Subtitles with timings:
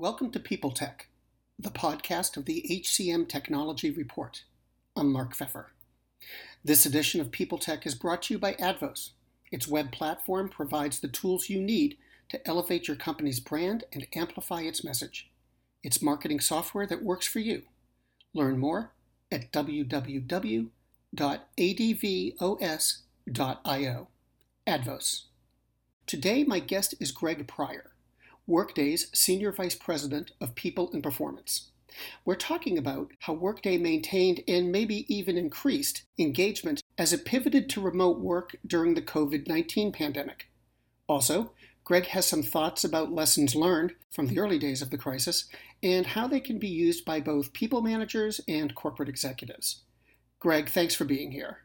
[0.00, 1.08] Welcome to People Tech,
[1.58, 4.44] the podcast of the HCM Technology Report.
[4.96, 5.66] I'm Mark Feffer.
[6.64, 9.10] This edition of People Tech is brought to you by Advos.
[9.52, 11.98] Its web platform provides the tools you need
[12.30, 15.30] to elevate your company's brand and amplify its message.
[15.82, 17.64] It's marketing software that works for you.
[18.32, 18.92] Learn more
[19.30, 20.68] at www.advos.io.
[24.66, 25.22] Advos.
[26.06, 27.90] Today, my guest is Greg Pryor.
[28.50, 31.70] Workday's Senior Vice President of People and Performance.
[32.24, 37.80] We're talking about how Workday maintained and maybe even increased engagement as it pivoted to
[37.80, 40.50] remote work during the COVID 19 pandemic.
[41.08, 41.52] Also,
[41.84, 45.48] Greg has some thoughts about lessons learned from the early days of the crisis
[45.80, 49.82] and how they can be used by both people managers and corporate executives.
[50.40, 51.58] Greg, thanks for being here.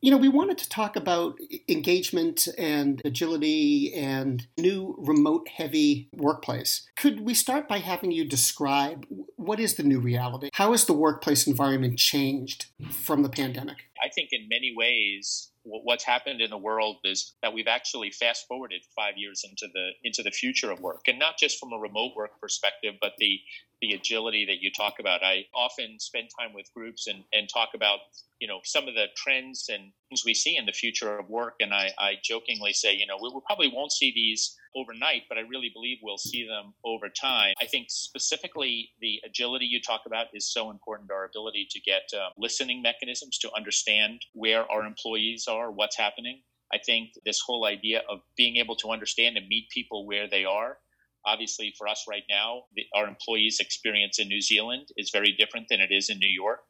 [0.00, 6.86] You know, we wanted to talk about engagement and agility and new remote heavy workplace.
[6.96, 9.06] Could we start by having you describe
[9.36, 10.50] what is the new reality?
[10.52, 13.78] How has the workplace environment changed from the pandemic?
[14.02, 18.46] I think in many ways, what's happened in the world is that we've actually fast
[18.46, 21.08] forwarded five years into the into the future of work.
[21.08, 23.40] And not just from a remote work perspective but the
[23.80, 25.22] the agility that you talk about.
[25.22, 28.00] I often spend time with groups and, and talk about
[28.40, 31.54] you know some of the trends and things we see in the future of work.
[31.60, 35.38] And i, I jokingly say you know we, we probably won't see these overnight but
[35.38, 40.02] i really believe we'll see them over time i think specifically the agility you talk
[40.06, 44.84] about is so important our ability to get uh, listening mechanisms to understand where our
[44.84, 46.40] employees are what's happening
[46.72, 50.44] i think this whole idea of being able to understand and meet people where they
[50.44, 50.78] are
[51.26, 55.66] obviously for us right now the, our employees experience in new zealand is very different
[55.68, 56.60] than it is in new york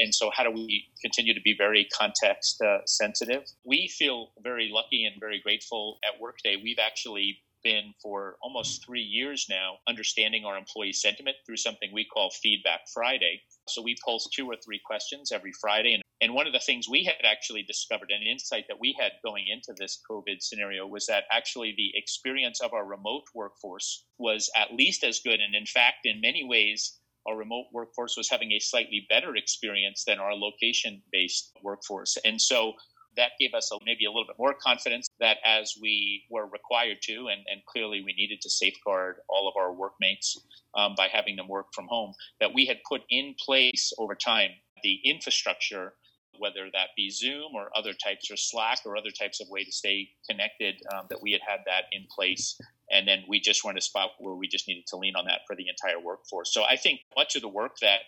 [0.00, 3.44] and so, how do we continue to be very context uh, sensitive?
[3.64, 6.56] We feel very lucky and very grateful at Workday.
[6.62, 12.04] We've actually been for almost three years now understanding our employee sentiment through something we
[12.04, 13.40] call Feedback Friday.
[13.68, 15.94] So we pulse two or three questions every Friday.
[15.94, 19.12] And, and one of the things we had actually discovered, an insight that we had
[19.24, 24.50] going into this COVID scenario, was that actually the experience of our remote workforce was
[24.56, 25.40] at least as good.
[25.40, 30.04] And in fact, in many ways, our remote workforce was having a slightly better experience
[30.06, 32.16] than our location based workforce.
[32.24, 32.72] And so
[33.16, 36.98] that gave us a, maybe a little bit more confidence that as we were required
[37.02, 40.40] to, and, and clearly we needed to safeguard all of our workmates
[40.76, 44.50] um, by having them work from home, that we had put in place over time
[44.82, 45.94] the infrastructure,
[46.38, 49.72] whether that be Zoom or other types or Slack or other types of way to
[49.72, 52.58] stay connected, um, that we had had that in place
[52.90, 55.26] and then we just were in a spot where we just needed to lean on
[55.26, 56.52] that for the entire workforce.
[56.52, 58.00] So I think much of the work that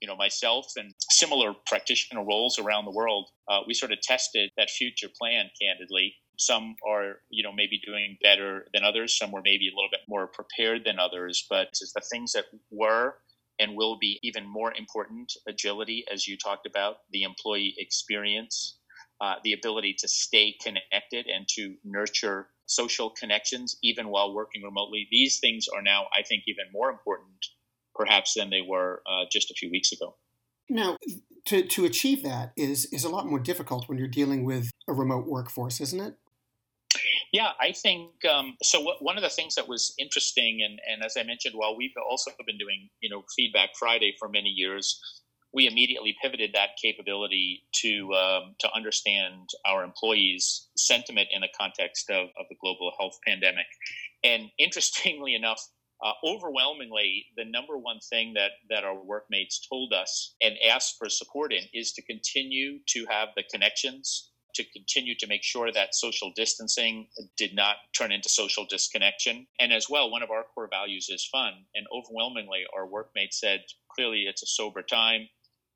[0.00, 4.50] you know myself and similar practitioner roles around the world, uh, we sort of tested
[4.56, 6.14] that future plan candidly.
[6.38, 9.16] Some are you know maybe doing better than others.
[9.16, 11.46] Some were maybe a little bit more prepared than others.
[11.48, 13.16] But it's the things that were
[13.58, 18.78] and will be even more important agility, as you talked about, the employee experience,
[19.20, 25.08] uh, the ability to stay connected and to nurture social connections even while working remotely.
[25.10, 27.46] These things are now, I think, even more important
[27.98, 30.14] perhaps than they were uh, just a few weeks ago.
[30.70, 30.96] Now,
[31.46, 34.92] to, to achieve that is, is a lot more difficult when you're dealing with a
[34.92, 36.14] remote workforce, isn't it?
[37.32, 38.80] Yeah, I think um, so.
[38.80, 41.92] What, one of the things that was interesting, and, and as I mentioned, while we've
[42.08, 44.98] also been doing you know Feedback Friday for many years,
[45.52, 52.10] we immediately pivoted that capability to um, to understand our employees' sentiment in the context
[52.10, 53.66] of, of the global health pandemic.
[54.24, 55.60] And interestingly enough,
[56.04, 61.08] uh, overwhelmingly, the number one thing that that our workmates told us and asked for
[61.08, 65.94] support in is to continue to have the connections to continue to make sure that
[65.94, 67.06] social distancing
[67.36, 69.46] did not turn into social disconnection.
[69.60, 71.52] And as well, one of our core values is fun.
[71.74, 73.60] And overwhelmingly, our workmates said,
[73.94, 75.28] clearly, it's a sober time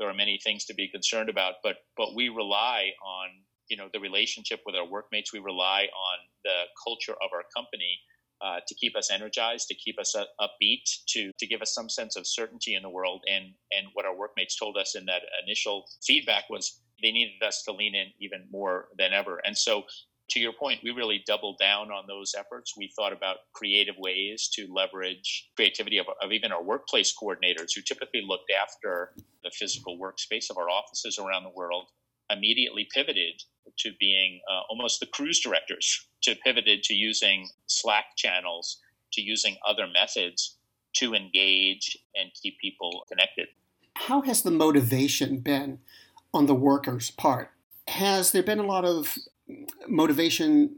[0.03, 3.29] there are many things to be concerned about, but but we rely on
[3.69, 5.33] you know the relationship with our workmates.
[5.33, 8.01] We rely on the culture of our company
[8.43, 12.17] uh, to keep us energized, to keep us upbeat, to to give us some sense
[12.17, 13.23] of certainty in the world.
[13.31, 17.63] And and what our workmates told us in that initial feedback was they needed us
[17.65, 19.41] to lean in even more than ever.
[19.45, 19.85] And so
[20.31, 22.75] to your point, we really doubled down on those efforts.
[22.77, 27.83] We thought about creative ways to leverage creativity of, of, even our workplace coordinators who
[27.83, 29.15] typically looked after
[29.45, 31.89] the physical workspace of our offices around the world,
[32.33, 33.43] immediately pivoted
[33.79, 38.81] to being uh, almost the cruise directors, to pivoted to using Slack channels,
[39.13, 40.57] to using other methods
[40.95, 43.49] to engage and keep people connected.
[43.97, 45.79] How has the motivation been
[46.35, 47.51] on the workers' part?
[47.89, 49.17] Has there been a lot of
[49.89, 50.77] motivation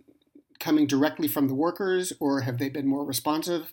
[0.61, 3.73] coming directly from the workers, or have they been more responsive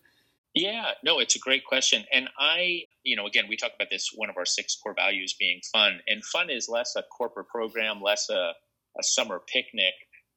[0.53, 2.03] Yeah, no, it's a great question.
[2.13, 5.35] And I, you know, again, we talk about this one of our six core values
[5.39, 5.99] being fun.
[6.07, 8.51] And fun is less a corporate program, less a,
[8.99, 9.93] a summer picnic,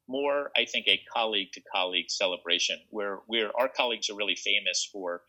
[0.08, 4.88] more, I think, a colleague to colleague celebration where, where our colleagues are really famous
[4.92, 5.22] for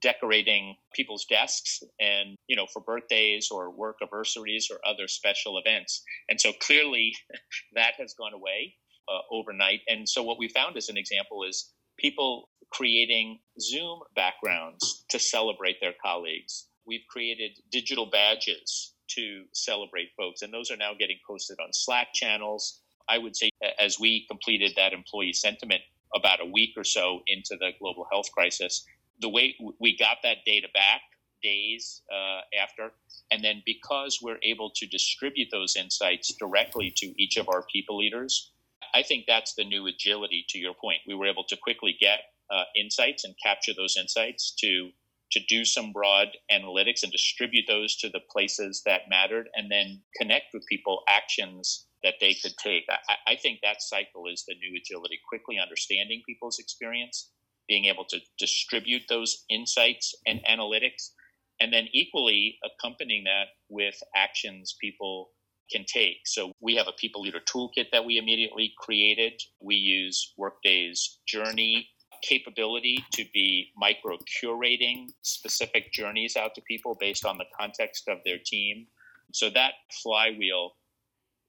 [0.00, 6.02] decorating people's desks and you know for birthdays or work anniversaries or other special events
[6.28, 7.14] and so clearly
[7.74, 8.74] that has gone away
[9.08, 15.04] uh, overnight and so what we found as an example is people creating Zoom backgrounds
[15.10, 16.66] to celebrate their colleagues.
[16.86, 22.08] We've created digital badges to celebrate folks, and those are now getting posted on Slack
[22.14, 22.80] channels.
[23.08, 25.82] I would say, as we completed that employee sentiment
[26.14, 28.84] about a week or so into the global health crisis,
[29.20, 31.02] the way we got that data back
[31.42, 32.92] days uh, after,
[33.30, 37.98] and then because we're able to distribute those insights directly to each of our people
[37.98, 38.52] leaders,
[38.94, 40.98] I think that's the new agility to your point.
[41.06, 42.20] We were able to quickly get
[42.50, 44.90] uh, insights and capture those insights to
[45.32, 50.02] to do some broad analytics and distribute those to the places that mattered and then
[50.16, 54.56] connect with people actions that they could take I, I think that cycle is the
[54.56, 57.30] new agility quickly understanding people's experience
[57.68, 61.10] being able to distribute those insights and analytics
[61.60, 65.30] and then equally accompanying that with actions people
[65.70, 66.16] can take.
[66.24, 69.40] So we have a people leader toolkit that we immediately created.
[69.60, 71.88] We use Workday's journey
[72.22, 78.18] capability to be micro curating specific journeys out to people based on the context of
[78.24, 78.86] their team.
[79.32, 80.72] So that flywheel,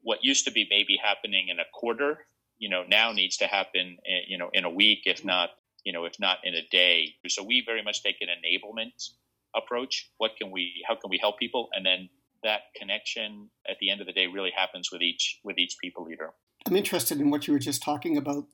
[0.02, 2.26] what used to be maybe happening in a quarter,
[2.58, 5.50] you know, now needs to happen, in, you know, in a week, if not,
[5.84, 7.16] you know, if not in a day.
[7.28, 9.10] So we very much take an enablement
[9.56, 10.12] approach.
[10.18, 11.70] What can we, how can we help people?
[11.74, 12.10] And then
[12.44, 16.06] that connection at the end of the day really happens with each, with each people
[16.06, 16.32] leader.
[16.68, 18.46] I'm interested in what you were just talking about,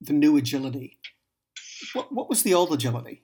[0.00, 0.98] the new agility.
[1.92, 3.22] What, what was the old agility?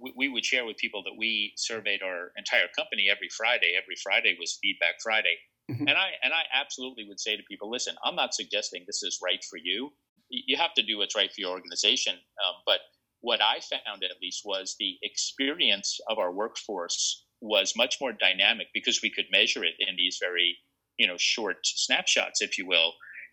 [0.00, 3.72] We, we would share with people that we surveyed our entire company every Friday.
[3.80, 5.36] Every Friday was Feedback Friday.
[5.70, 5.88] Mm-hmm.
[5.88, 9.20] And I and I absolutely would say to people, listen, I'm not suggesting this is
[9.24, 9.92] right for you.
[10.28, 12.14] You have to do what's right for your organization.
[12.14, 12.80] Um, but
[13.20, 18.68] what I found, at least, was the experience of our workforce was much more dynamic
[18.74, 20.58] because we could measure it in these very,
[20.98, 22.92] you know, short snapshots, if you will.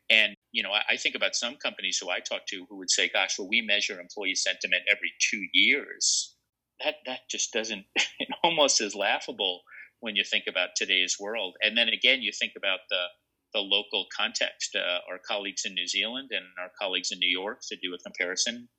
[0.09, 2.89] And you know, I, I, think about some companies who I talk to who would
[2.89, 6.36] say, "Gosh, well, we measure employee sentiment every two years."
[6.83, 7.86] That that just doesn't.
[8.19, 9.62] It almost is laughable
[10.00, 11.56] when you think about today's world.
[11.62, 13.06] And then again, you think about the
[13.53, 14.75] the local context.
[14.75, 18.00] Uh, our colleagues in New Zealand and our colleagues in New York, to do a
[18.00, 18.69] comparison,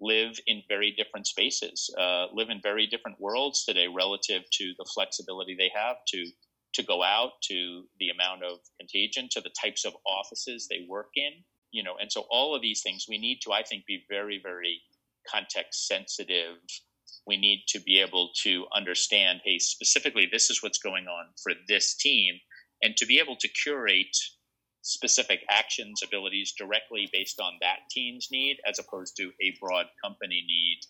[0.00, 4.88] live in very different spaces, uh, live in very different worlds today relative to the
[4.94, 6.30] flexibility they have to
[6.74, 11.10] to go out, to the amount of contagion, to the types of offices they work
[11.16, 11.32] in,
[11.70, 14.40] you know, and so all of these things we need to, I think, be very,
[14.42, 14.80] very
[15.30, 16.56] context sensitive.
[17.26, 21.52] We need to be able to understand, hey, specifically, this is what's going on for
[21.68, 22.34] this team,
[22.82, 24.16] and to be able to curate
[24.82, 30.44] specific actions, abilities directly based on that team's need, as opposed to a broad company
[30.46, 30.80] need,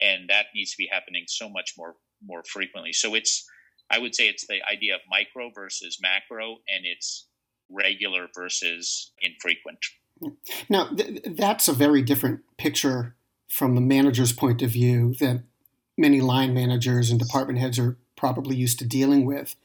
[0.00, 1.94] and that needs to be happening so much more
[2.26, 2.92] more frequently.
[2.92, 3.46] So it's
[3.90, 7.26] I would say it's the idea of micro versus macro, and it's
[7.70, 9.78] regular versus infrequent.
[10.68, 13.14] Now, th- that's a very different picture
[13.48, 15.42] from the manager's point of view that
[15.96, 19.56] many line managers and department heads are probably used to dealing with.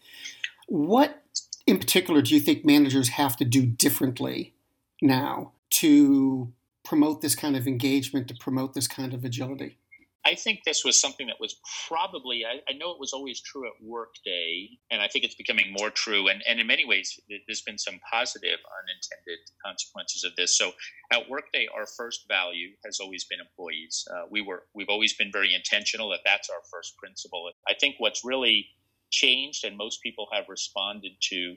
[0.67, 1.23] What,
[1.65, 4.53] in particular, do you think managers have to do differently
[5.01, 6.51] now to
[6.83, 9.77] promote this kind of engagement, to promote this kind of agility?
[10.23, 11.55] I think this was something that was
[11.87, 15.73] probably, I, I, know it was always true at Workday, and I think it's becoming
[15.75, 16.27] more true.
[16.27, 20.55] And, and in many ways, there's been some positive unintended consequences of this.
[20.55, 20.73] So
[21.11, 24.07] at Workday, our first value has always been employees.
[24.13, 27.49] Uh, we were, we've always been very intentional that that's our first principle.
[27.67, 28.67] I think what's really
[29.09, 31.55] changed and most people have responded to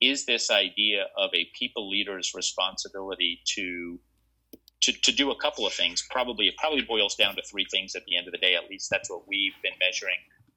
[0.00, 3.98] is this idea of a people leader's responsibility to
[4.82, 6.02] to, to do a couple of things.
[6.10, 8.54] Probably it probably boils down to three things at the end of the day.
[8.54, 10.16] At least that's what we've been measuring.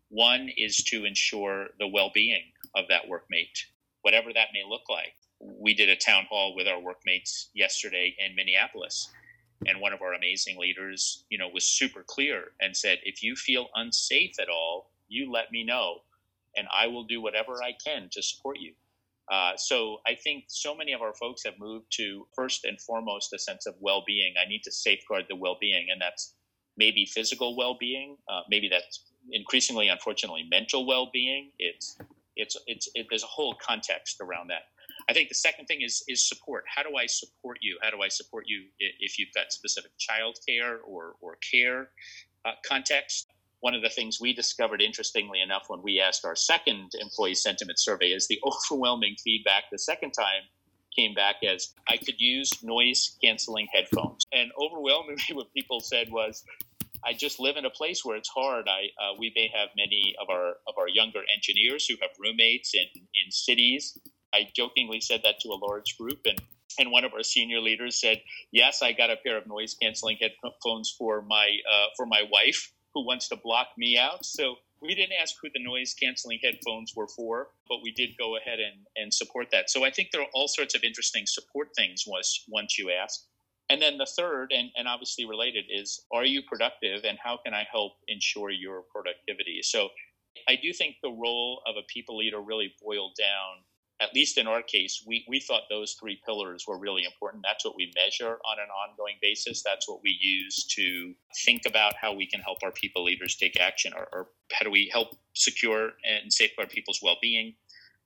[0.10, 2.44] One is to ensure the well-being
[2.76, 3.58] of that workmate,
[4.02, 5.16] whatever that may look like.
[5.40, 9.10] We did a town hall with our workmates yesterday in Minneapolis,
[9.68, 13.36] and one of our amazing leaders, you know, was super clear and said, "If you
[13.36, 16.04] feel unsafe at all, you let me know,
[16.56, 18.74] and I will do whatever I can to support you."
[19.32, 23.34] Uh, so I think so many of our folks have moved to first and foremost
[23.34, 24.34] a sense of well-being.
[24.44, 26.36] I need to safeguard the well-being, and that's
[26.78, 31.52] maybe physical well-being, uh, maybe that's increasingly, unfortunately, mental well-being.
[31.60, 31.98] It's
[32.36, 34.64] it's it's it, there's a whole context around that.
[35.08, 36.66] I think the second thing is is support.
[36.68, 37.78] How do I support you?
[37.82, 41.90] How do I support you if you've got specific childcare or or care?
[42.46, 43.28] uh, context.
[43.64, 47.80] One of the things we discovered, interestingly enough, when we asked our second employee sentiment
[47.80, 50.44] survey, is the overwhelming feedback the second time
[50.94, 54.26] came back as I could use noise canceling headphones.
[54.34, 56.44] And overwhelmingly, what people said was,
[57.06, 58.68] I just live in a place where it's hard.
[58.68, 62.74] I uh, we may have many of our of our younger engineers who have roommates
[62.76, 63.98] in in cities.
[64.34, 66.42] I jokingly said that to a large group, and
[66.78, 70.18] and one of our senior leaders said, "Yes, I got a pair of noise canceling
[70.20, 74.94] headphones for my uh, for my wife who wants to block me out." So we
[74.96, 78.86] didn't ask who the noise canceling headphones were for, but we did go ahead and,
[78.98, 79.70] and support that.
[79.70, 83.22] So I think there are all sorts of interesting support things was once you ask.
[83.70, 87.54] And then the third, and, and obviously related, is are you productive and how can
[87.54, 89.62] I help ensure your productivity?
[89.64, 89.90] So
[90.50, 93.64] I do think the role of a people leader really boiled down
[94.02, 97.44] at least in our case, we, we thought those three pillars were really important.
[97.48, 99.62] That's what we measure on an ongoing basis.
[99.64, 101.14] That's what we use to
[101.46, 104.72] think about how we can help our people leaders take action or, or how do
[104.72, 107.54] we help secure and safeguard people's well being?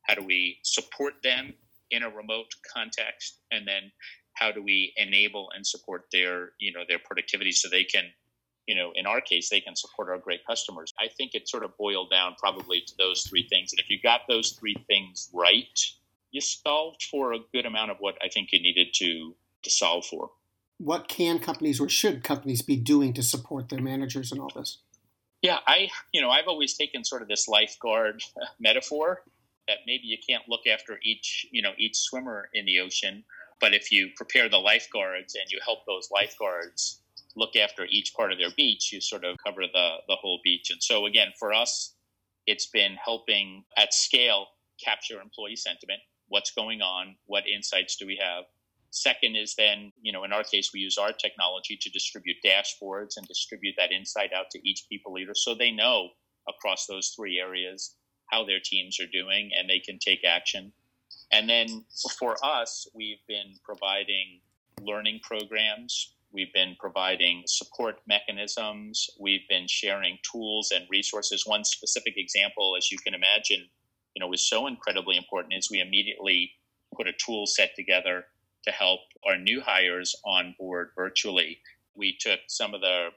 [0.04, 1.54] How do we support them
[1.92, 3.40] in a remote context?
[3.52, 3.92] And then
[4.34, 8.06] how do we enable and support their, you know, their productivity so they can
[8.68, 10.94] you know, in our case, they can support our great customers.
[11.00, 13.72] I think it sort of boiled down probably to those three things.
[13.72, 15.80] And if you got those three things right,
[16.32, 20.06] you solved for a good amount of what I think you needed to to solve
[20.06, 20.30] for.
[20.78, 24.80] What can companies or should companies be doing to support their managers in all this?
[25.42, 28.22] Yeah, I you know I've always taken sort of this lifeguard
[28.60, 29.24] metaphor
[29.68, 33.24] that maybe you can't look after each you know each swimmer in the ocean,
[33.62, 37.02] but if you prepare the lifeguards and you help those lifeguards
[37.38, 40.72] look after each part of their beach, you sort of cover the, the whole beach.
[40.72, 41.94] And so, again, for us,
[42.48, 44.48] it's been helping at scale
[44.84, 46.00] capture employee sentiment.
[46.30, 47.16] What's going on?
[47.28, 48.46] What insights do we have?
[48.90, 53.18] Second is then, you know, in our case, we use our technology to distribute dashboards
[53.18, 56.10] and distribute that insight out to each people leader so they know
[56.50, 57.96] across those three areas
[58.32, 60.72] how their teams are doing and they can take action.
[61.32, 61.86] And then
[62.18, 64.40] for us, we've been providing
[64.82, 69.10] learning programs We've been providing support mechanisms.
[69.20, 71.46] We've been sharing tools and resources.
[71.46, 73.68] One specific example, as you can imagine,
[74.16, 76.52] you know, was so incredibly important is we immediately
[76.96, 78.26] put a tool set together
[78.66, 81.60] to help our new hires on board virtually.
[81.96, 83.10] We took some of the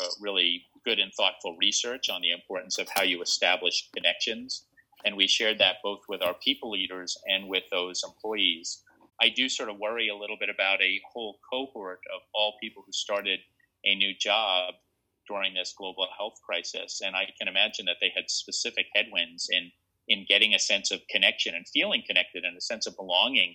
[0.00, 4.64] uh, really good and thoughtful research on the importance of how you establish connections,
[5.04, 8.82] and we shared that both with our people leaders and with those employees.
[9.22, 12.82] I do sort of worry a little bit about a whole cohort of all people
[12.84, 13.38] who started
[13.84, 14.74] a new job
[15.28, 17.00] during this global health crisis.
[17.04, 19.70] And I can imagine that they had specific headwinds in
[20.08, 23.54] in getting a sense of connection and feeling connected and a sense of belonging,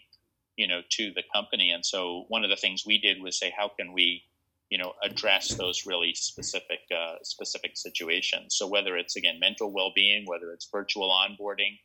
[0.55, 1.71] you know, to the company.
[1.71, 4.23] And so one of the things we did was say, how can we,
[4.69, 8.55] you know, address those really specific uh, specific situations?
[8.55, 11.79] So whether it's again mental well being, whether it's virtual onboarding,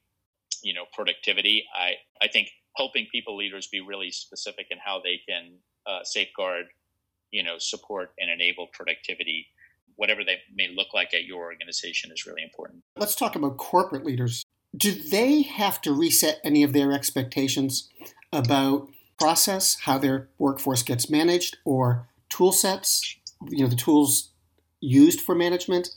[0.63, 5.21] you know, productivity, I I think helping people leaders be really specific in how they
[5.29, 6.67] can uh, safeguard,
[7.31, 9.47] you know, support and enable productivity,
[9.97, 12.83] whatever they may look like at your organization is really important.
[12.97, 14.45] Let's talk about corporate leaders.
[14.75, 17.91] Do they have to reset any of their expectations
[18.33, 18.89] about
[19.21, 23.17] process, how their workforce gets managed, or tool sets,
[23.51, 24.31] you know, the tools
[24.81, 25.91] used for management?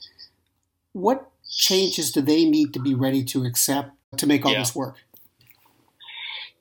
[0.92, 4.60] What changes do they need to be ready to accept to make all yeah.
[4.60, 4.98] this work?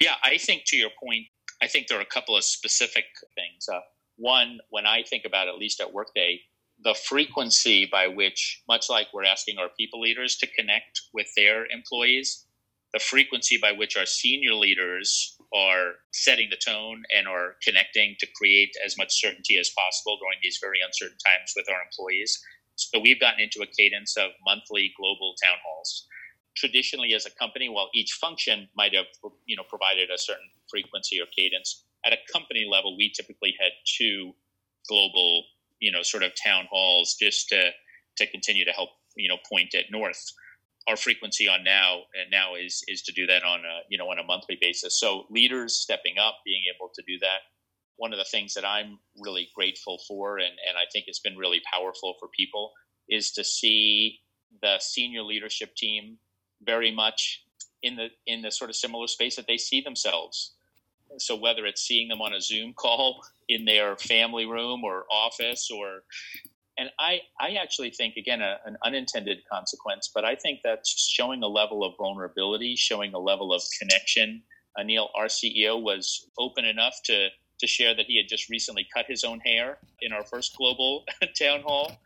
[0.01, 1.27] Yeah, I think to your point,
[1.63, 3.69] I think there are a couple of specific things.
[3.73, 3.81] Uh,
[4.17, 6.41] one, when I think about at least at Workday,
[6.83, 11.67] the frequency by which, much like we're asking our people leaders to connect with their
[11.67, 12.47] employees,
[12.93, 18.27] the frequency by which our senior leaders are setting the tone and are connecting to
[18.37, 22.41] create as much certainty as possible during these very uncertain times with our employees.
[22.77, 26.07] So we've gotten into a cadence of monthly global town halls
[26.57, 29.07] traditionally as a company, while each function might have
[29.47, 33.73] you know provided a certain frequency or cadence, at a company level, we typically had
[33.99, 34.33] two
[34.89, 35.45] global
[35.81, 37.71] you know sort of town halls just to
[38.17, 40.23] to continue to help you know point at north.
[40.87, 44.07] Our frequency on now and now is is to do that on a you know
[44.07, 44.99] on a monthly basis.
[45.01, 47.39] So leaders stepping up, being able to do that.
[47.97, 51.37] One of the things that I'm really grateful for, and, and I think it's been
[51.37, 52.73] really powerful for people,
[53.09, 54.19] is to see
[54.63, 56.19] the senior leadership team
[56.65, 57.45] very much
[57.83, 60.53] in the in the sort of similar space that they see themselves.
[61.19, 65.71] So whether it's seeing them on a Zoom call in their family room or office
[65.71, 66.03] or
[66.77, 71.43] and I, I actually think again a, an unintended consequence, but I think that's showing
[71.43, 74.43] a level of vulnerability, showing a level of connection.
[74.77, 77.29] Anil, our CEO, was open enough to
[77.61, 81.05] to share that he had just recently cut his own hair in our first global
[81.39, 81.97] town hall,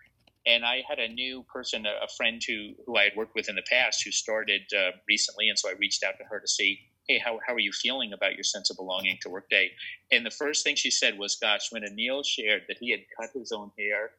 [0.48, 3.54] and I had a new person, a, friend who who I had worked with in
[3.54, 6.80] the past, who started uh, recently, and so I reached out to her to see,
[7.06, 9.70] hey, how how are you feeling about your sense of belonging to Workday?
[10.10, 13.30] And the first thing she said was, "Gosh, when Anil shared that he had cut
[13.34, 14.10] his own hair."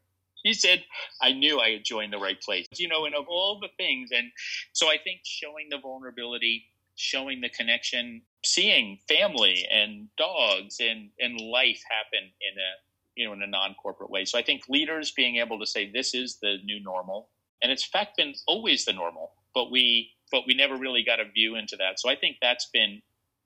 [0.44, 0.86] He said,
[1.22, 2.66] I knew I had joined the right place.
[2.78, 4.12] You know, and of all the things.
[4.16, 4.32] And
[4.72, 6.64] so I think showing the vulnerability,
[6.96, 13.34] showing the connection, seeing family and dogs and, and life happen in a you know
[13.34, 14.26] in a non-corporate way.
[14.26, 17.30] So I think leaders being able to say this is the new normal,
[17.62, 21.26] and it's fact been always the normal, but we but we never really got a
[21.26, 22.00] view into that.
[22.00, 23.02] So I think that's been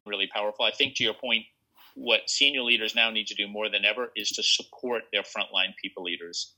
[0.06, 0.66] really powerful.
[0.66, 1.46] I think to your point,
[1.96, 5.74] what senior leaders now need to do more than ever is to support their frontline
[5.82, 6.56] people leaders.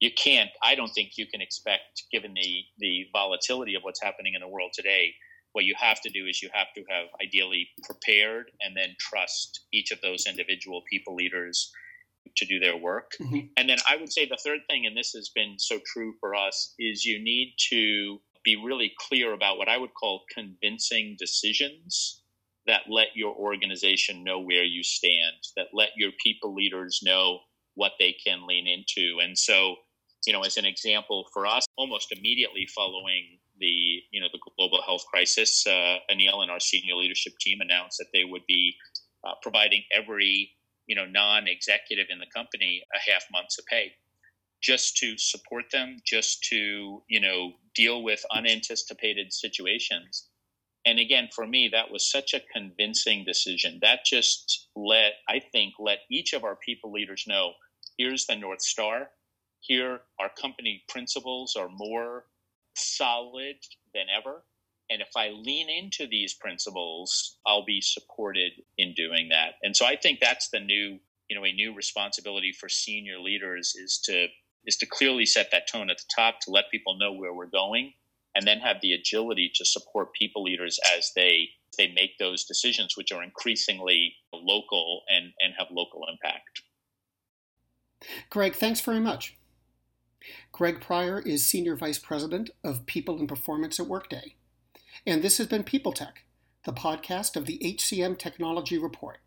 [0.00, 4.34] You can't, I don't think you can expect, given the the volatility of what's happening
[4.34, 5.14] in the world today,
[5.52, 9.60] what you have to do is you have to have ideally prepared and then trust
[9.72, 11.72] each of those individual people leaders
[12.36, 13.12] to do their work.
[13.20, 13.46] Mm-hmm.
[13.56, 16.34] And then I would say the third thing, and this has been so true for
[16.34, 22.22] us, is you need to be really clear about what I would call convincing decisions
[22.66, 27.40] that let your organization know where you stand, that let your people leaders know
[27.74, 29.18] what they can lean into.
[29.22, 29.76] And so,
[30.26, 34.82] you know, as an example for us, almost immediately following the you know the global
[34.82, 38.74] health crisis, uh, Anil and our senior leadership team announced that they would be
[39.26, 40.50] uh, providing every
[40.86, 43.92] you know non-executive in the company a half month's of pay
[44.62, 50.28] just to support them just to you know deal with unanticipated situations.
[50.86, 53.78] And again for me that was such a convincing decision.
[53.82, 57.52] That just let i think let each of our people leaders know
[57.98, 59.10] here's the north star.
[59.60, 62.24] Here our company principles are more
[62.76, 63.56] solid
[63.94, 64.44] than ever.
[64.90, 68.93] And if I lean into these principles, I'll be supported in.
[69.74, 73.74] And so I think that's the new, you know, a new responsibility for senior leaders
[73.74, 74.28] is to
[74.66, 77.46] is to clearly set that tone at the top to let people know where we're
[77.46, 77.92] going
[78.36, 82.96] and then have the agility to support people leaders as they they make those decisions
[82.96, 86.62] which are increasingly local and, and have local impact.
[88.30, 89.36] Greg, thanks very much.
[90.52, 94.36] Greg Pryor is Senior Vice President of People and Performance at Workday.
[95.04, 96.22] And this has been People Tech,
[96.64, 99.18] the podcast of the HCM Technology Report.